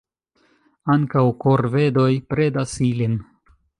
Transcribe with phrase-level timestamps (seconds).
[0.93, 3.15] Ankaŭ korvedoj predas ilin.